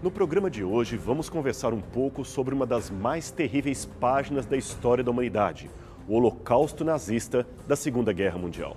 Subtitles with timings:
[0.00, 4.56] No programa de hoje, vamos conversar um pouco sobre uma das mais terríveis páginas da
[4.56, 5.68] história da humanidade,
[6.06, 8.76] o Holocausto Nazista da Segunda Guerra Mundial.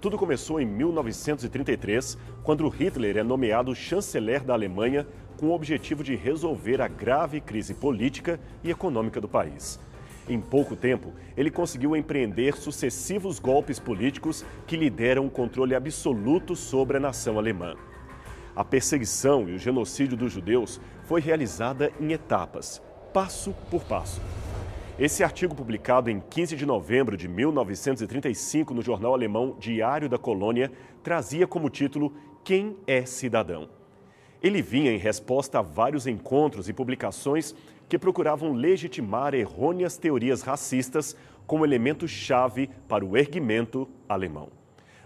[0.00, 6.16] Tudo começou em 1933, quando Hitler é nomeado chanceler da Alemanha com o objetivo de
[6.16, 9.78] resolver a grave crise política e econômica do país.
[10.28, 16.56] Em pouco tempo, ele conseguiu empreender sucessivos golpes políticos que lhe deram o controle absoluto
[16.56, 17.76] sobre a nação alemã.
[18.54, 22.82] A perseguição e o genocídio dos judeus foi realizada em etapas,
[23.12, 24.20] passo por passo.
[24.98, 30.70] Esse artigo, publicado em 15 de novembro de 1935 no jornal alemão Diário da Colônia,
[31.02, 32.12] trazia como título
[32.44, 33.70] Quem é Cidadão?
[34.42, 37.54] Ele vinha em resposta a vários encontros e publicações
[37.88, 44.59] que procuravam legitimar errôneas teorias racistas como elemento-chave para o erguimento alemão.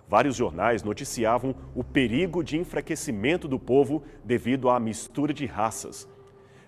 [0.08, 6.08] Vários jornais noticiavam o perigo de enfraquecimento do povo devido à mistura de raças.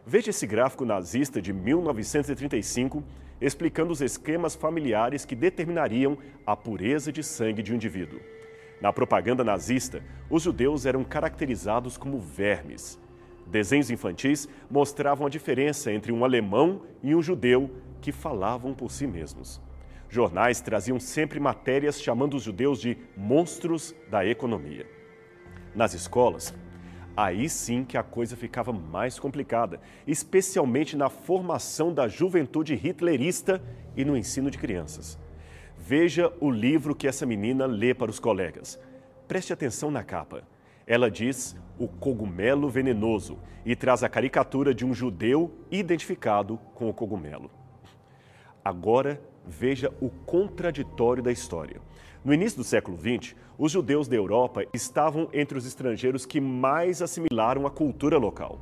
[0.06, 3.02] Veja esse gráfico nazista de 1935
[3.40, 8.20] explicando os esquemas familiares que determinariam a pureza de sangue de um indivíduo.
[8.80, 12.98] Na propaganda nazista, os judeus eram caracterizados como vermes.
[13.46, 19.06] Desenhos infantis mostravam a diferença entre um alemão e um judeu que falavam por si
[19.06, 19.60] mesmos.
[20.16, 24.86] Jornais traziam sempre matérias chamando os judeus de monstros da economia.
[25.74, 26.54] Nas escolas,
[27.14, 33.62] aí sim que a coisa ficava mais complicada, especialmente na formação da juventude hitlerista
[33.94, 35.18] e no ensino de crianças.
[35.76, 38.80] Veja o livro que essa menina lê para os colegas.
[39.28, 40.44] Preste atenção na capa.
[40.86, 46.94] Ela diz o cogumelo venenoso e traz a caricatura de um judeu identificado com o
[46.94, 47.50] cogumelo.
[48.64, 51.80] Agora veja o contraditório da história.
[52.24, 57.00] No início do século XX, os judeus da Europa estavam entre os estrangeiros que mais
[57.00, 58.58] assimilaram a cultura local.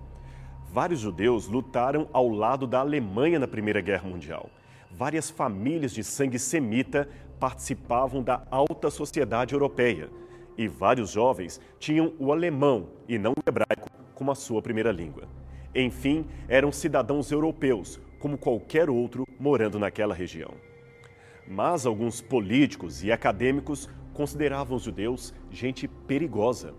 [0.70, 4.50] Vários judeus lutaram ao lado da Alemanha na Primeira Guerra Mundial.
[4.91, 7.08] Várias famílias de sangue semita
[7.41, 10.10] participavam da alta sociedade europeia.
[10.59, 15.25] E vários jovens tinham o alemão e não o hebraico como a sua primeira língua.
[15.75, 20.53] Enfim, eram cidadãos europeus, como qualquer outro morando naquela região.
[21.47, 26.75] Mas alguns políticos e acadêmicos consideravam os judeus gente perigosa.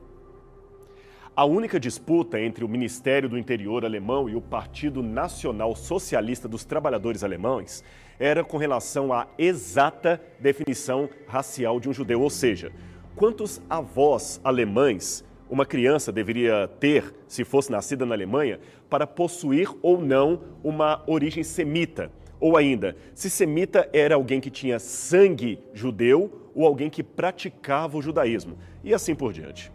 [1.35, 6.63] A única disputa entre o Ministério do Interior alemão e o Partido Nacional Socialista dos
[6.63, 7.83] Trabalhadores Alemães
[8.17, 12.71] era com relação à exata definição racial de um judeu, ou seja,
[13.17, 18.59] quantos avós alemães uma criança deveria ter, se fosse nascida na Alemanha,
[18.89, 22.09] para possuir ou não uma origem semita.
[22.39, 28.01] Ou ainda, se semita era alguém que tinha sangue judeu ou alguém que praticava o
[28.01, 29.71] judaísmo, e assim por diante.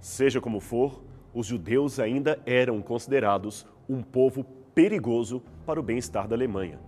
[0.00, 1.02] Seja como for,
[1.34, 4.44] os judeus ainda eram considerados um povo
[4.74, 6.78] perigoso para o bem-estar da Alemanha.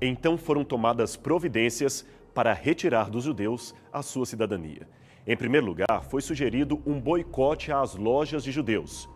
[0.00, 4.88] Então foram tomadas providências para retirar dos judeus a sua cidadania.
[5.26, 9.08] Em primeiro lugar, foi sugerido um boicote às lojas de judeus.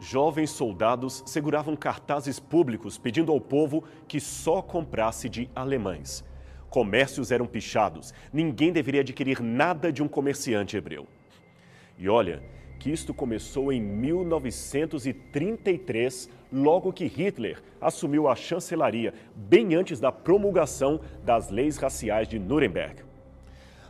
[0.00, 6.24] Jovens soldados seguravam cartazes públicos pedindo ao povo que só comprasse de alemães.
[6.70, 11.06] Comércios eram pichados, ninguém deveria adquirir nada de um comerciante hebreu.
[11.98, 12.40] E olha
[12.78, 21.00] que isto começou em 1933, logo que Hitler assumiu a chancelaria, bem antes da promulgação
[21.24, 23.07] das leis raciais de Nuremberg.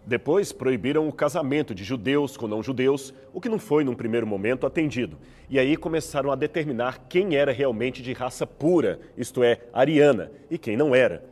[0.09, 4.67] Depois proibiram o casamento de judeus com não-judeus, o que não foi, num primeiro momento,
[4.67, 5.19] atendido.
[5.51, 10.57] E aí começaram a determinar quem era realmente de raça pura, isto é, ariana, e
[10.57, 11.23] quem não era.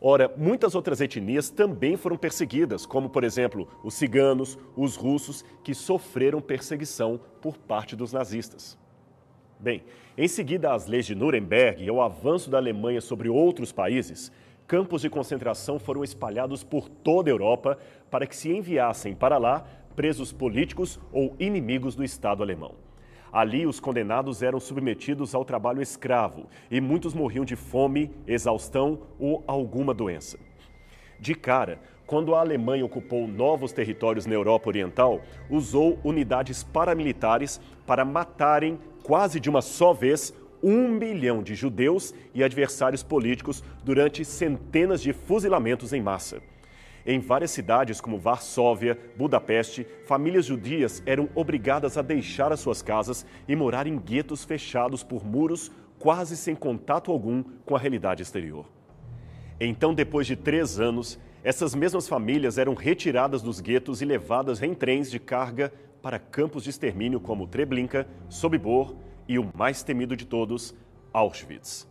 [0.00, 5.72] Ora, muitas outras etnias também foram perseguidas, como, por exemplo, os ciganos, os russos, que
[5.72, 8.76] sofreram perseguição por parte dos nazistas.
[9.60, 9.84] Bem,
[10.16, 14.32] em seguida às leis de Nuremberg e ao avanço da Alemanha sobre outros países,
[14.68, 17.78] campos de concentração foram espalhados por toda a Europa
[18.10, 22.74] para que se enviassem para lá presos políticos ou inimigos do Estado alemão.
[23.32, 29.42] Ali, os condenados eram submetidos ao trabalho escravo e muitos morriam de fome, exaustão ou
[29.46, 30.38] alguma doença.
[31.18, 35.20] De cara, quando a Alemanha ocupou novos territórios na Europa Oriental,
[35.50, 40.32] usou unidades paramilitares para matarem, quase de uma só vez,
[40.62, 46.40] um milhão de judeus e adversários políticos durante centenas de fuzilamentos em massa.
[47.06, 53.24] Em várias cidades como Varsóvia, Budapeste, famílias judias eram obrigadas a deixar as suas casas
[53.48, 58.66] e morar em guetos fechados por muros, quase sem contato algum com a realidade exterior.
[59.58, 64.74] Então, depois de três anos, essas mesmas famílias eram retiradas dos guetos e levadas em
[64.74, 65.72] trens de carga
[66.02, 68.94] para campos de extermínio como Treblinka, Sobibor
[69.28, 70.74] e o mais temido de todos,
[71.12, 71.86] Auschwitz.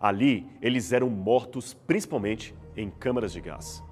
[0.00, 3.82] Ali, eles eram mortos principalmente em câmaras de gás.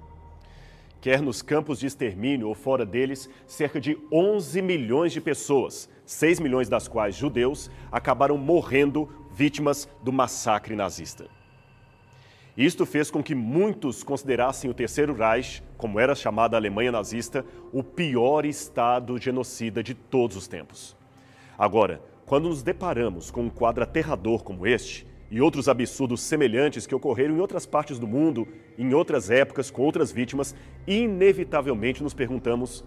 [0.99, 6.39] Quer nos campos de extermínio ou fora deles, cerca de 11 milhões de pessoas, 6
[6.39, 11.27] milhões das quais judeus, acabaram morrendo vítimas do massacre nazista.
[12.57, 17.45] Isto fez com que muitos considerassem o Terceiro Reich, como era chamada a Alemanha nazista,
[17.71, 20.95] o pior estado genocida de todos os tempos.
[21.57, 26.95] Agora, quando nos deparamos com um quadro aterrador como este, e outros absurdos semelhantes que
[26.95, 30.55] ocorreram em outras partes do mundo, em outras épocas, com outras vítimas,
[30.87, 32.85] inevitavelmente nos perguntamos: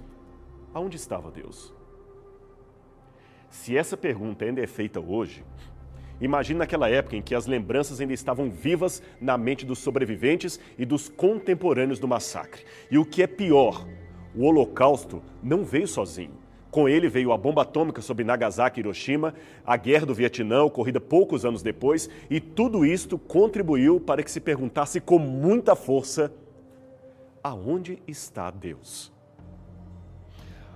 [0.72, 1.74] aonde estava Deus?
[3.50, 5.44] Se essa pergunta ainda é feita hoje,
[6.20, 10.84] Imagine naquela época em que as lembranças ainda estavam vivas na mente dos sobreviventes e
[10.84, 12.64] dos contemporâneos do massacre.
[12.90, 13.86] E o que é pior,
[14.34, 16.36] o Holocausto não veio sozinho.
[16.70, 19.34] Com ele veio a bomba atômica sobre Nagasaki e Hiroshima,
[19.64, 24.40] a guerra do Vietnã, ocorrida poucos anos depois, e tudo isto contribuiu para que se
[24.40, 26.30] perguntasse com muita força:
[27.42, 29.10] aonde está Deus?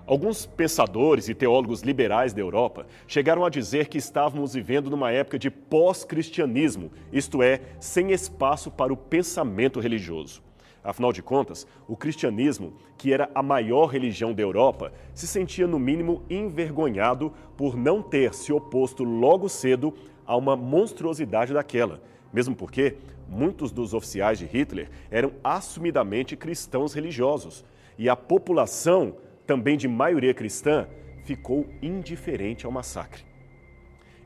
[0.07, 5.39] Alguns pensadores e teólogos liberais da Europa chegaram a dizer que estávamos vivendo numa época
[5.39, 10.43] de pós-cristianismo, isto é, sem espaço para o pensamento religioso.
[10.85, 15.79] Afinal de contas, o cristianismo, que era a maior religião da Europa, se sentia no
[15.79, 19.95] mínimo envergonhado por não ter se oposto logo cedo
[20.27, 22.03] a uma monstruosidade daquela,
[22.33, 22.97] mesmo porque
[23.29, 27.65] muitos dos oficiais de Hitler eram assumidamente cristãos religiosos
[27.97, 29.15] e a população
[29.47, 30.87] também de maioria cristã,
[31.25, 33.25] ficou indiferente ao massacre.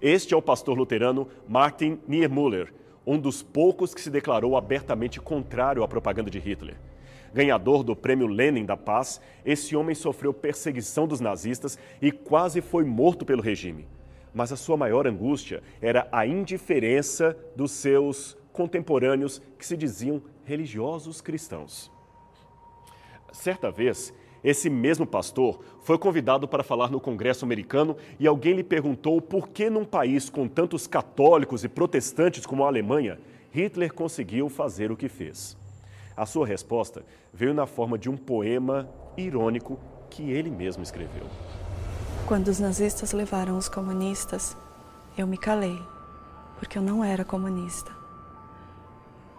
[0.01, 2.73] Este é o pastor luterano Martin Niemöller,
[3.07, 6.77] um dos poucos que se declarou abertamente contrário à propaganda de Hitler.
[7.33, 12.85] Ganhador do Prêmio Lenin da Paz, esse homem sofreu perseguição dos nazistas e quase foi
[12.85, 13.87] morto pelo regime.
[14.35, 21.21] Mas a sua maior angústia era a indiferença dos seus contemporâneos que se diziam religiosos
[21.21, 21.91] cristãos.
[23.33, 24.15] Certa vez,
[24.47, 29.49] esse mesmo pastor foi convidado para falar no Congresso americano e alguém lhe perguntou por
[29.49, 33.19] que, num país com tantos católicos e protestantes como a Alemanha,
[33.51, 35.57] Hitler conseguiu fazer o que fez.
[36.17, 37.05] A sua resposta
[37.35, 41.27] veio na forma de um poema irônico que ele mesmo escreveu.
[42.25, 44.57] Quando os nazistas levaram os comunistas,
[45.19, 45.77] eu me calei,
[46.61, 47.91] porque eu não era comunista.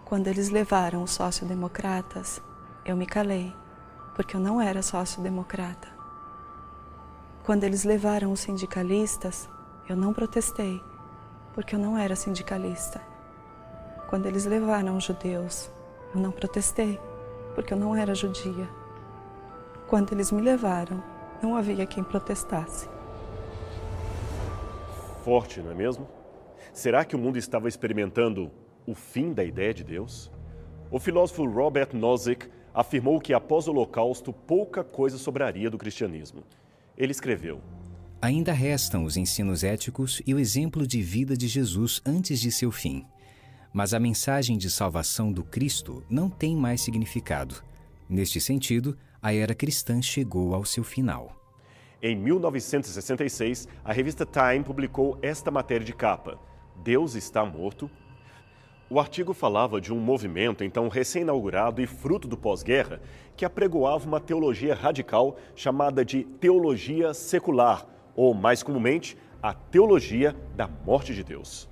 [0.04, 2.42] Quando eles levaram os sociodemocratas,
[2.84, 3.50] eu me calei,
[4.18, 5.86] porque eu não era sócio-democrata.
[7.44, 9.48] Quando eles levaram os sindicalistas,
[9.88, 10.82] eu não protestei,
[11.54, 13.00] porque eu não era sindicalista.
[14.10, 15.70] Quando eles levaram os judeus,
[16.12, 16.98] eu não protestei,
[17.54, 18.68] porque eu não era judia.
[19.86, 21.00] Quando eles me levaram,
[21.40, 22.88] não havia quem protestasse.
[25.22, 26.08] Forte, não é mesmo?
[26.72, 28.50] Será que o mundo estava experimentando
[28.84, 30.28] o fim da ideia de Deus?
[30.90, 36.44] O filósofo Robert Nozick afirmou que após o Holocausto pouca coisa sobraria do cristianismo.
[36.96, 37.60] Ele escreveu:
[38.22, 42.70] Ainda restam os ensinos éticos e o exemplo de vida de Jesus antes de seu
[42.70, 43.04] fim.
[43.72, 47.56] Mas a mensagem de salvação do Cristo não tem mais significado.
[48.08, 51.34] Neste sentido, a era cristã chegou ao seu final.
[52.00, 56.38] Em 1966, a revista Time publicou esta matéria de capa:
[56.84, 57.90] Deus está morto
[58.90, 63.00] o artigo falava de um movimento, então recém-inaugurado e fruto do pós-guerra,
[63.36, 70.66] que apregoava uma teologia radical chamada de teologia secular, ou mais comumente, a teologia da
[70.66, 71.68] morte de Deus.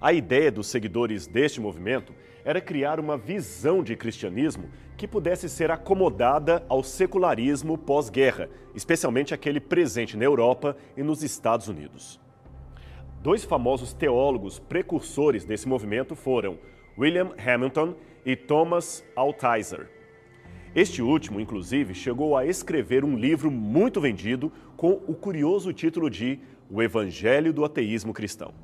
[0.00, 5.70] A ideia dos seguidores deste movimento era criar uma visão de cristianismo que pudesse ser
[5.70, 12.18] acomodada ao secularismo pós-guerra, especialmente aquele presente na Europa e nos Estados Unidos.
[13.22, 16.58] Dois famosos teólogos precursores desse movimento foram
[16.98, 19.90] William Hamilton e Thomas Altizer.
[20.74, 26.40] Este último, inclusive, chegou a escrever um livro muito vendido com o curioso título de
[26.70, 28.54] O Evangelho do Ateísmo Cristão.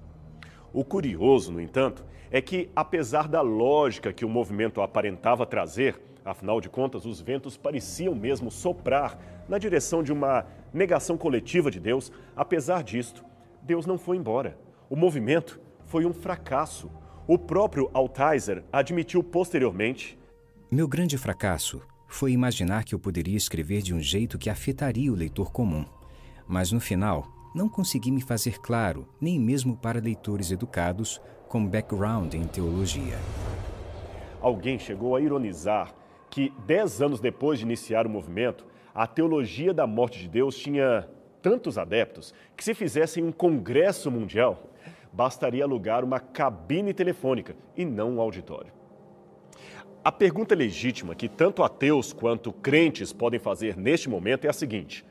[0.72, 6.62] O curioso, no entanto, é que, apesar da lógica que o movimento aparentava trazer, afinal
[6.62, 9.18] de contas, os ventos pareciam mesmo soprar
[9.50, 13.22] na direção de uma negação coletiva de Deus, apesar disto,
[13.66, 14.56] Deus não foi embora.
[14.88, 16.88] O movimento foi um fracasso.
[17.26, 20.16] O próprio Altizer admitiu posteriormente:
[20.70, 25.16] Meu grande fracasso foi imaginar que eu poderia escrever de um jeito que afetaria o
[25.16, 25.84] leitor comum.
[26.46, 32.34] Mas no final, não consegui me fazer claro, nem mesmo para leitores educados com background
[32.34, 33.18] em teologia.
[34.40, 35.92] Alguém chegou a ironizar
[36.30, 41.08] que, dez anos depois de iniciar o movimento, a teologia da morte de Deus tinha
[41.46, 44.68] tantos adeptos que, se fizessem um congresso mundial,
[45.12, 48.72] bastaria alugar uma cabine telefônica e não um auditório.
[50.02, 55.06] A pergunta legítima que tanto ateus quanto crentes podem fazer neste momento é a seguinte: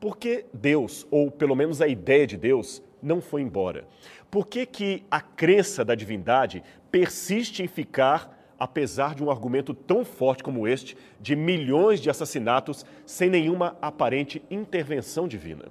[0.00, 3.86] por que Deus, ou pelo menos a ideia de Deus, não foi embora?
[4.32, 10.04] Por que, que a crença da divindade persiste em ficar, apesar de um argumento tão
[10.04, 15.64] forte como este, de milhões de assassinatos sem nenhuma aparente intervenção divina?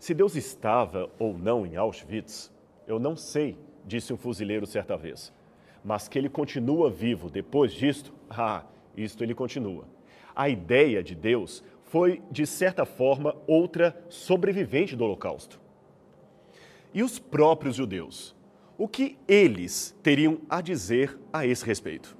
[0.00, 2.52] Se Deus estava ou não em Auschwitz,
[2.88, 5.32] eu não sei, disse um fuzileiro certa vez.
[5.84, 8.64] Mas que ele continua vivo depois disto, ah,
[8.96, 9.84] isto ele continua.
[10.34, 15.60] A ideia de Deus foi, de certa forma, outra sobrevivente do Holocausto.
[16.92, 18.34] E os próprios judeus?
[18.80, 22.16] O que eles teriam a dizer a esse respeito?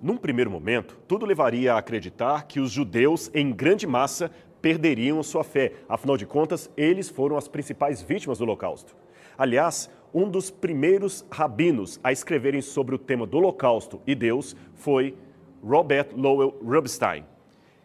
[0.00, 4.30] Num primeiro momento, tudo levaria a acreditar que os judeus, em grande massa,
[4.62, 5.72] perderiam sua fé.
[5.88, 8.94] Afinal de contas, eles foram as principais vítimas do Holocausto.
[9.36, 15.16] Aliás, um dos primeiros rabinos a escreverem sobre o tema do Holocausto e Deus foi
[15.60, 17.24] Robert Lowell Rubinstein.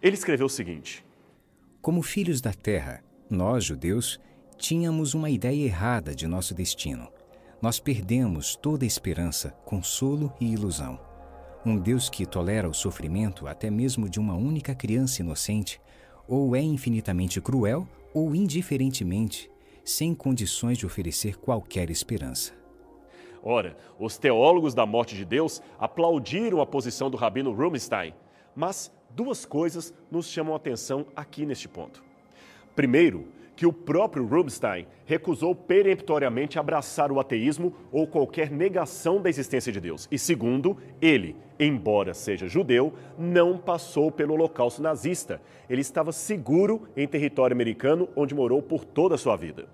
[0.03, 1.03] Ele escreveu o seguinte:
[1.81, 4.19] Como filhos da terra, nós, judeus,
[4.55, 7.07] tínhamos uma ideia errada de nosso destino.
[7.61, 10.99] Nós perdemos toda esperança, consolo e ilusão.
[11.63, 15.79] Um Deus que tolera o sofrimento até mesmo de uma única criança inocente
[16.27, 19.51] ou é infinitamente cruel ou indiferentemente,
[19.85, 22.51] sem condições de oferecer qualquer esperança.
[23.43, 28.15] Ora, os teólogos da morte de Deus aplaudiram a posição do rabino Rubinstein,
[28.55, 32.03] mas duas coisas nos chamam a atenção aqui neste ponto.
[32.75, 33.27] Primeiro,
[33.61, 39.79] que o próprio Rubinstein recusou peremptoriamente abraçar o ateísmo ou qualquer negação da existência de
[39.79, 40.07] Deus.
[40.11, 45.39] E segundo, ele, embora seja judeu, não passou pelo holocausto nazista.
[45.69, 49.69] Ele estava seguro em território americano, onde morou por toda a sua vida.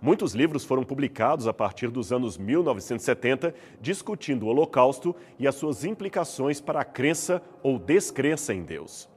[0.00, 5.84] Muitos livros foram publicados a partir dos anos 1970 discutindo o Holocausto e as suas
[5.84, 9.15] implicações para a crença ou descrença em Deus.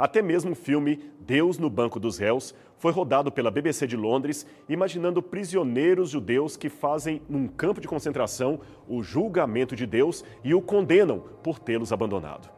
[0.00, 4.46] Até mesmo o filme Deus no Banco dos Réus foi rodado pela BBC de Londres,
[4.66, 10.62] imaginando prisioneiros judeus que fazem num campo de concentração o julgamento de Deus e o
[10.62, 12.48] condenam por tê-los abandonado.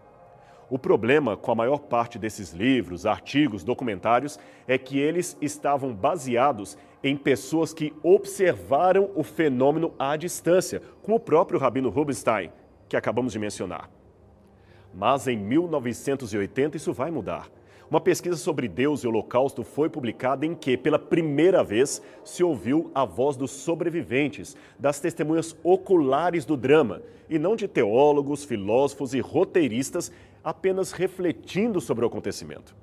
[0.70, 6.78] O problema com a maior parte desses livros, artigos, documentários é que eles estavam baseados
[7.02, 12.52] em pessoas que observaram o fenômeno à distância, como o próprio Rabino Rubinstein,
[12.88, 13.90] que acabamos de mencionar.
[14.94, 17.48] Mas em 1980 isso vai mudar.
[17.92, 22.42] Uma pesquisa sobre Deus e o Holocausto foi publicada em que, pela primeira vez, se
[22.42, 29.12] ouviu a voz dos sobreviventes, das testemunhas oculares do drama, e não de teólogos, filósofos
[29.12, 30.10] e roteiristas
[30.42, 32.74] apenas refletindo sobre o acontecimento.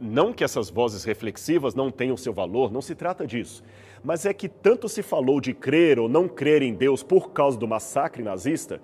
[0.00, 3.62] Não que essas vozes reflexivas não tenham seu valor, não se trata disso.
[4.02, 7.56] Mas é que tanto se falou de crer ou não crer em Deus por causa
[7.56, 8.80] do massacre nazista,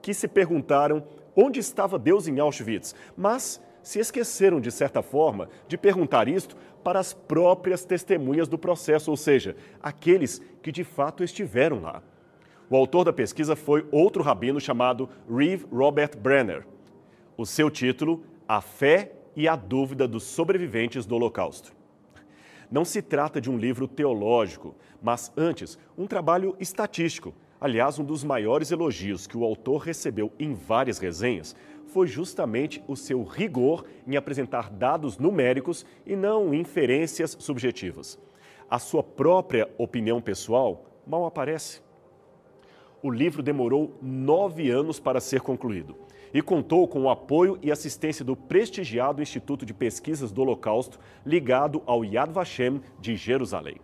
[0.00, 1.02] que se perguntaram
[1.36, 6.98] onde estava Deus em Auschwitz, mas se esqueceram, de certa forma, de perguntar isto para
[6.98, 12.02] as próprias testemunhas do processo, ou seja, aqueles que de fato estiveram lá.
[12.70, 16.66] O autor da pesquisa foi outro rabino chamado Reeve Robert Brenner.
[17.36, 21.74] O seu título, A Fé e a Dúvida dos Sobreviventes do Holocausto.
[22.70, 27.34] Não se trata de um livro teológico, mas antes, um trabalho estatístico.
[27.64, 31.56] Aliás, um dos maiores elogios que o autor recebeu em várias resenhas
[31.86, 38.18] foi justamente o seu rigor em apresentar dados numéricos e não inferências subjetivas.
[38.68, 41.80] A sua própria opinião pessoal mal aparece.
[43.02, 45.96] O livro demorou nove anos para ser concluído
[46.34, 51.82] e contou com o apoio e assistência do prestigiado Instituto de Pesquisas do Holocausto, ligado
[51.86, 53.76] ao Yad Vashem de Jerusalém.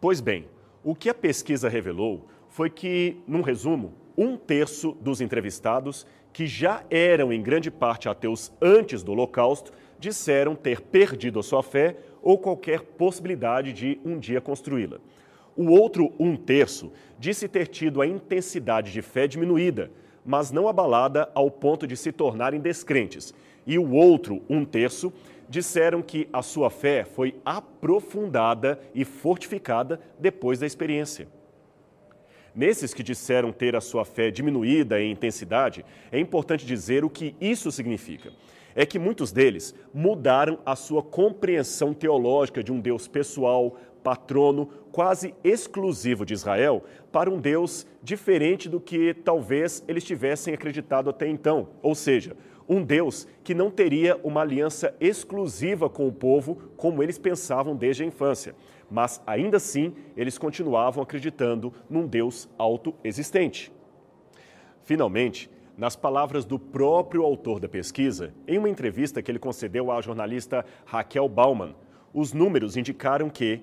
[0.00, 0.48] Pois bem,
[0.82, 6.84] o que a pesquisa revelou foi que, num resumo, um terço dos entrevistados que já
[6.90, 12.38] eram em grande parte ateus antes do Holocausto, disseram ter perdido a sua fé ou
[12.38, 14.98] qualquer possibilidade de um dia construí-la.
[15.56, 19.90] O outro um terço disse ter tido a intensidade de fé diminuída,
[20.24, 23.34] mas não abalada ao ponto de se tornarem descrentes.
[23.66, 25.12] E o outro um terço
[25.48, 31.39] disseram que a sua fé foi aprofundada e fortificada depois da experiência.
[32.54, 37.36] Nesses que disseram ter a sua fé diminuída em intensidade, é importante dizer o que
[37.40, 38.32] isso significa.
[38.74, 45.34] É que muitos deles mudaram a sua compreensão teológica de um Deus pessoal, patrono, quase
[45.44, 51.68] exclusivo de Israel, para um Deus diferente do que talvez eles tivessem acreditado até então.
[51.82, 52.36] Ou seja,
[52.72, 58.04] Um Deus que não teria uma aliança exclusiva com o povo, como eles pensavam desde
[58.04, 58.54] a infância.
[58.90, 63.72] Mas ainda assim, eles continuavam acreditando num Deus autoexistente.
[64.82, 70.00] Finalmente, nas palavras do próprio autor da pesquisa, em uma entrevista que ele concedeu à
[70.00, 71.74] jornalista Raquel Bauman,
[72.12, 73.62] os números indicaram que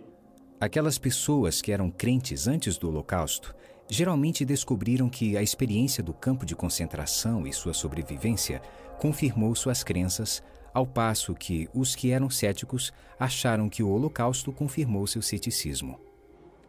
[0.60, 3.54] aquelas pessoas que eram crentes antes do Holocausto
[3.90, 8.62] geralmente descobriram que a experiência do campo de concentração e sua sobrevivência
[9.00, 10.44] confirmou suas crenças,
[10.78, 16.00] ao passo que os que eram céticos acharam que o Holocausto confirmou seu ceticismo.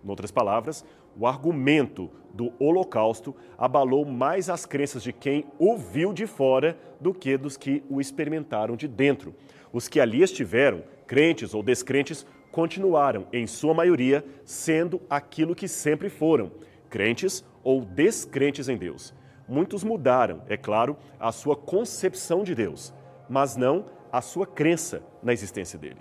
[0.02, 0.82] Em outras palavras,
[1.14, 7.12] o argumento do Holocausto abalou mais as crenças de quem o viu de fora do
[7.12, 9.34] que dos que o experimentaram de dentro.
[9.70, 16.08] Os que ali estiveram, crentes ou descrentes, continuaram, em sua maioria, sendo aquilo que sempre
[16.08, 16.50] foram,
[16.88, 19.12] crentes ou descrentes em Deus.
[19.46, 22.94] Muitos mudaram, é claro, a sua concepção de Deus,
[23.28, 26.00] mas não a sua crença na existência dele.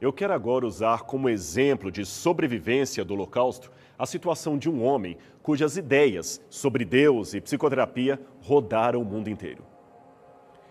[0.00, 5.16] Eu quero agora usar como exemplo de sobrevivência do Holocausto a situação de um homem
[5.42, 9.64] cujas ideias sobre Deus e psicoterapia rodaram o mundo inteiro.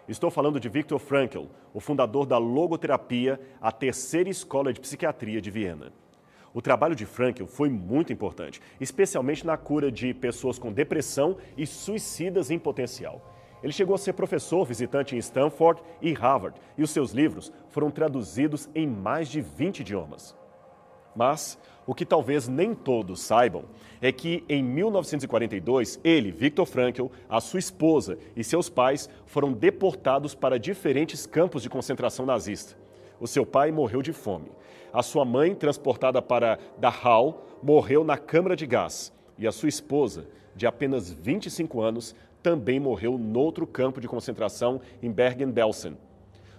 [0.08, 5.50] Estou falando de Viktor Frankl, o fundador da logoterapia, a terceira escola de psiquiatria de
[5.50, 5.92] Viena.
[6.54, 11.66] O trabalho de Frankl foi muito importante, especialmente na cura de pessoas com depressão e
[11.66, 13.35] suicidas em potencial.
[13.64, 17.90] Ele chegou a ser professor visitante em Stanford e Harvard, e os seus livros foram
[17.90, 20.36] traduzidos em mais de 20 idiomas.
[21.16, 21.58] Mas
[21.88, 23.64] o que talvez nem todos saibam
[24.02, 30.36] é que em 1942, ele, Viktor Frankl, a sua esposa e seus pais foram deportados
[30.36, 32.76] para diferentes campos de concentração nazista.
[33.20, 34.52] O seu pai morreu de fome.
[34.92, 39.14] A sua mãe, transportada para Dachau, morreu na câmara de gás.
[39.38, 45.12] E a sua esposa, de apenas 25 anos, também morreu noutro campo de concentração em
[45.12, 45.98] Bergen-Belsen.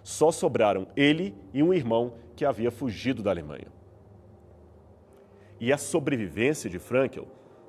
[0.02, 3.68] Só sobraram ele e um irmão que havia fugido da Alemanha.
[5.60, 7.22] E a sobrevivência de Frankl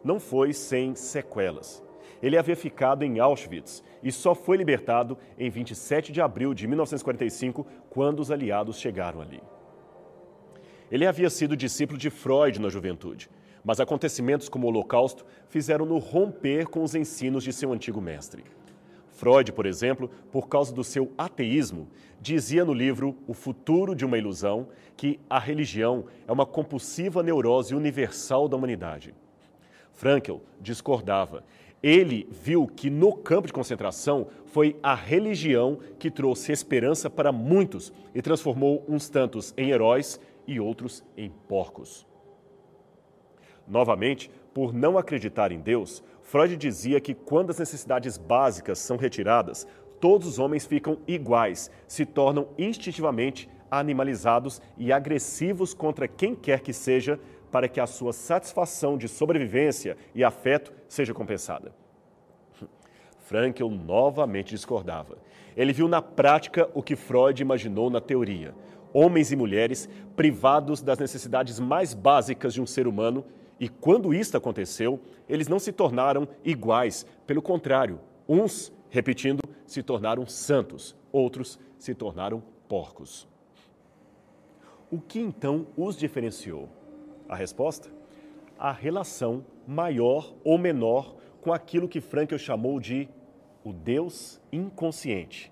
[0.03, 1.83] não foi sem sequelas.
[2.19, 7.67] Ele havia ficado em Auschwitz e só foi libertado em 27 de abril de 1945,
[7.87, 9.43] quando os aliados chegaram ali.
[10.91, 13.29] Ele havia sido discípulo de Freud na juventude,
[13.63, 18.43] mas acontecimentos como o Holocausto fizeram-no romper com os ensinos de seu antigo mestre.
[19.09, 21.87] Freud, por exemplo, por causa do seu ateísmo,
[22.21, 27.73] dizia no livro O Futuro de uma Ilusão que a religião é uma compulsiva neurose
[27.73, 29.15] universal da humanidade.
[29.91, 31.43] Frankl discordava
[31.81, 37.93] ele viu que no campo de concentração foi a religião que trouxe esperança para muitos
[38.15, 42.05] e transformou uns tantos em heróis e outros em porcos.
[43.67, 49.67] Novamente, por não acreditar em Deus, Freud dizia que quando as necessidades básicas são retiradas,
[49.99, 56.71] todos os homens ficam iguais, se tornam instintivamente animalizados e agressivos contra quem quer que
[56.71, 57.19] seja,
[57.51, 61.73] para que a sua satisfação de sobrevivência e afeto seja compensada.
[63.19, 65.17] Frankl novamente discordava.
[65.55, 68.53] Ele viu na prática o que Freud imaginou na teoria:
[68.93, 73.25] homens e mulheres privados das necessidades mais básicas de um ser humano,
[73.59, 80.25] e quando isto aconteceu, eles não se tornaram iguais, pelo contrário, uns, repetindo, se tornaram
[80.27, 83.27] santos, outros se tornaram porcos.
[84.91, 86.69] O que então os diferenciou?
[87.27, 87.89] A resposta?
[88.57, 93.09] A relação maior ou menor com aquilo que Frankl chamou de
[93.63, 95.51] o Deus inconsciente.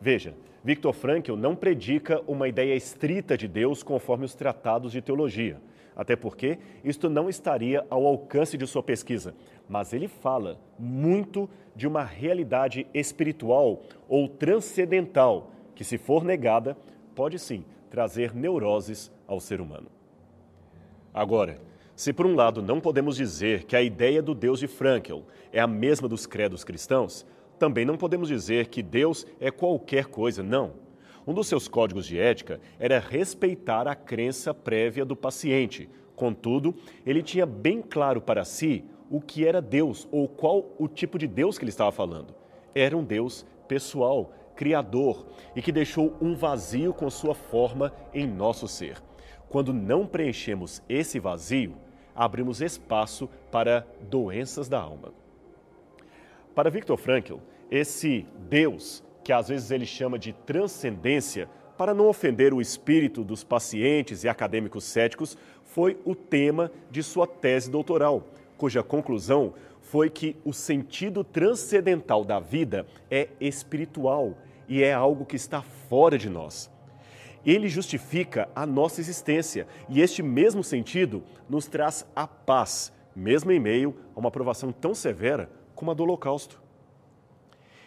[0.00, 5.60] Veja, Victor Frankl não predica uma ideia estrita de Deus conforme os tratados de teologia,
[5.96, 9.34] até porque isto não estaria ao alcance de sua pesquisa,
[9.68, 16.76] mas ele fala muito de uma realidade espiritual ou transcendental que, se for negada,
[17.14, 19.88] pode sim trazer neuroses ao ser humano.
[21.12, 21.60] Agora,
[21.94, 25.20] se por um lado não podemos dizer que a ideia do Deus de Frankl
[25.52, 27.24] é a mesma dos credos cristãos,
[27.56, 30.72] também não podemos dizer que Deus é qualquer coisa, não.
[31.26, 35.88] Um dos seus códigos de ética era respeitar a crença prévia do paciente.
[36.14, 41.18] Contudo, ele tinha bem claro para si o que era Deus ou qual o tipo
[41.18, 42.34] de Deus que ele estava falando.
[42.74, 48.68] Era um Deus pessoal, criador e que deixou um vazio com sua forma em nosso
[48.68, 49.02] ser.
[49.48, 51.74] Quando não preenchemos esse vazio,
[52.14, 55.12] abrimos espaço para doenças da alma.
[56.54, 57.36] Para Viktor Frankl,
[57.70, 63.42] esse Deus, que às vezes ele chama de transcendência, para não ofender o espírito dos
[63.42, 70.36] pacientes e acadêmicos céticos, foi o tema de sua tese doutoral, cuja conclusão foi que
[70.44, 74.36] o sentido transcendental da vida é espiritual
[74.68, 76.70] e é algo que está fora de nós.
[77.44, 83.60] Ele justifica a nossa existência e este mesmo sentido nos traz a paz, mesmo em
[83.60, 86.63] meio a uma provação tão severa como a do Holocausto.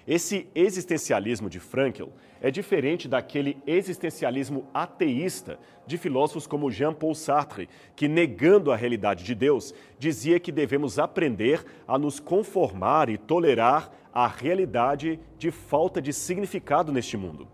[0.07, 2.07] Esse existencialismo de Frankl
[2.39, 9.35] é diferente daquele existencialismo ateísta de filósofos como Jean-Paul Sartre, que, negando a realidade de
[9.35, 16.13] Deus, dizia que devemos aprender a nos conformar e tolerar a realidade de falta de
[16.13, 17.45] significado neste mundo.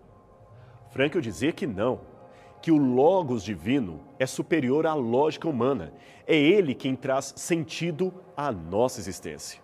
[0.91, 2.01] Frankl dizia que não,
[2.61, 5.91] que o Logos divino é superior à lógica humana.
[6.27, 9.62] É ele quem traz sentido à nossa existência.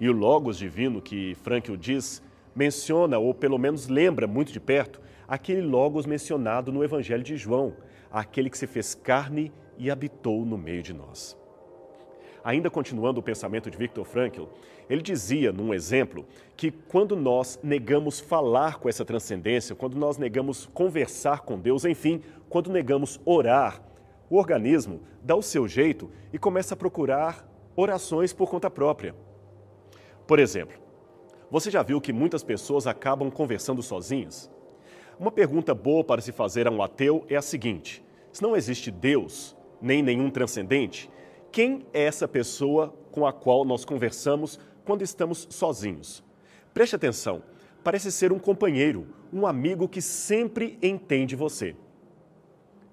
[0.00, 2.22] E o Logos divino que Frankl diz
[2.54, 7.76] menciona, ou pelo menos lembra muito de perto, aquele Logos mencionado no Evangelho de João,
[8.10, 11.38] aquele que se fez carne e habitou no meio de nós.
[12.42, 14.44] Ainda continuando o pensamento de Viktor Frankl,
[14.88, 20.66] ele dizia, num exemplo, que quando nós negamos falar com essa transcendência, quando nós negamos
[20.72, 23.82] conversar com Deus, enfim, quando negamos orar,
[24.30, 29.14] o organismo dá o seu jeito e começa a procurar orações por conta própria.
[30.30, 30.78] Por exemplo,
[31.50, 34.48] você já viu que muitas pessoas acabam conversando sozinhas?
[35.18, 38.92] Uma pergunta boa para se fazer a um ateu é a seguinte: se não existe
[38.92, 41.10] Deus, nem nenhum transcendente,
[41.50, 46.22] quem é essa pessoa com a qual nós conversamos quando estamos sozinhos?
[46.72, 47.42] Preste atenção,
[47.82, 51.74] parece ser um companheiro, um amigo que sempre entende você.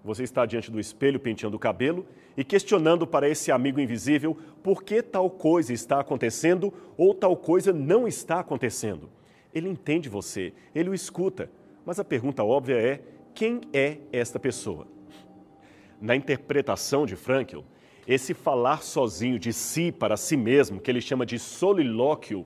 [0.08, 2.06] Você está diante do espelho penteando o cabelo
[2.38, 7.74] e questionando para esse amigo invisível por que tal coisa está acontecendo ou tal coisa
[7.74, 9.10] não está acontecendo.
[9.54, 11.52] Ele entende você, ele o escuta,
[11.86, 13.02] mas a pergunta óbvia é:
[13.34, 14.88] quem é esta pessoa?
[16.00, 17.60] Na interpretação de Frankl,
[18.08, 22.46] esse falar sozinho de si para si mesmo, que ele chama de solilóquio,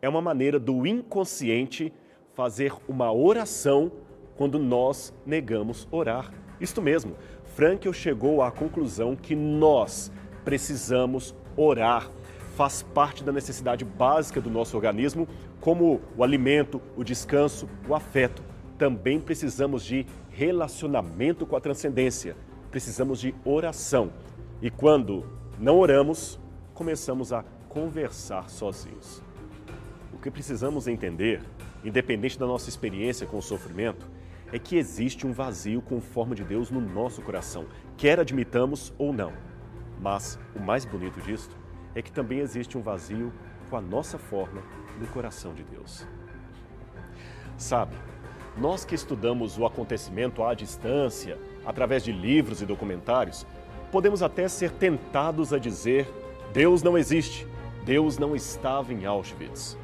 [0.00, 1.92] é uma maneira do inconsciente
[2.32, 3.90] fazer uma oração
[4.36, 6.41] quando nós negamos orar.
[6.62, 7.16] Isto mesmo,
[7.56, 10.12] Frankel chegou à conclusão que nós
[10.44, 12.08] precisamos orar.
[12.54, 15.26] Faz parte da necessidade básica do nosso organismo,
[15.60, 18.44] como o alimento, o descanso, o afeto.
[18.78, 22.36] Também precisamos de relacionamento com a transcendência.
[22.70, 24.12] Precisamos de oração.
[24.60, 25.26] E quando
[25.58, 26.38] não oramos,
[26.74, 29.20] começamos a conversar sozinhos.
[30.12, 31.42] O que precisamos entender,
[31.84, 34.06] independente da nossa experiência com o sofrimento,
[34.52, 37.64] é que existe um vazio com forma de Deus no nosso coração,
[37.96, 39.32] quer admitamos ou não.
[39.98, 41.56] Mas o mais bonito disto
[41.94, 43.32] é que também existe um vazio
[43.70, 44.62] com a nossa forma
[45.00, 46.06] no coração de Deus.
[47.56, 47.96] Sabe,
[48.56, 53.46] nós que estudamos o acontecimento à distância, através de livros e documentários,
[53.90, 56.06] podemos até ser tentados a dizer:
[56.52, 57.46] Deus não existe,
[57.84, 59.78] Deus não estava em Auschwitz.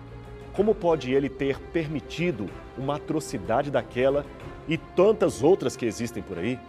[0.53, 4.27] Como pode ele ter permitido uma atrocidade daquela
[4.69, 6.61] e tantas outras que existem por aí,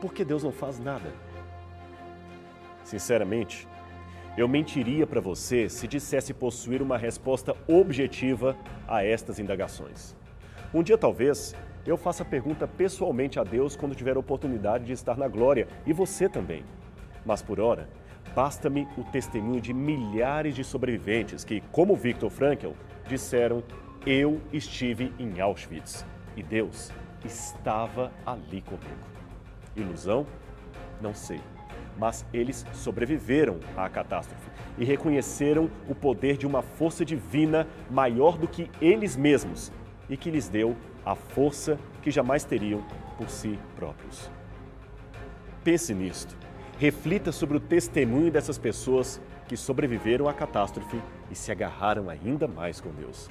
[0.00, 1.12] porque Deus não faz nada.
[2.84, 3.68] Sinceramente,
[4.36, 10.16] eu mentiria para você se dissesse possuir uma resposta objetiva a estas indagações.
[10.72, 14.92] Um dia, talvez, eu faça a pergunta pessoalmente a Deus quando tiver a oportunidade de
[14.92, 16.64] estar na glória, e você também.
[17.26, 17.88] Mas por ora,
[18.34, 22.70] basta-me o testemunho de milhares de sobreviventes que, como Viktor Frankl,
[23.06, 23.62] disseram:
[24.06, 26.90] Eu estive em Auschwitz e Deus
[27.24, 29.06] estava ali comigo.
[29.76, 30.26] Ilusão?
[31.00, 31.40] Não sei.
[31.98, 38.48] Mas eles sobreviveram à catástrofe e reconheceram o poder de uma força divina maior do
[38.48, 39.70] que eles mesmos
[40.08, 42.82] e que lhes deu a força que jamais teriam
[43.16, 44.30] por si próprios.
[45.62, 46.36] Pense nisto.
[46.78, 52.80] Reflita sobre o testemunho dessas pessoas que sobreviveram à catástrofe e se agarraram ainda mais
[52.80, 53.28] com Deus.